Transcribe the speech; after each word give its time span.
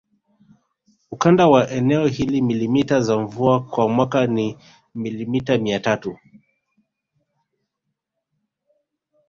Ukanda 1.11 1.47
wa 1.47 1.69
eneo 1.69 2.07
hili 2.07 2.41
milimita 2.41 3.01
za 3.01 3.17
mvua 3.17 3.63
kwa 3.63 3.89
mwaka 3.89 4.27
ni 4.27 4.57
milimita 4.95 5.57
mia 5.57 5.79
tatu 5.79 6.17